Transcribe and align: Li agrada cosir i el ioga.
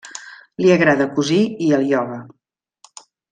Li 0.63 0.71
agrada 0.75 1.07
cosir 1.17 1.41
i 1.67 1.67
el 1.79 1.85
ioga. 1.91 2.19